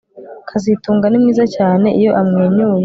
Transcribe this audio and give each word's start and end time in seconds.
kazitunga 0.49 1.05
ni 1.07 1.17
mwiza 1.21 1.45
cyane 1.55 1.87
iyo 1.99 2.11
amwenyuye 2.21 2.79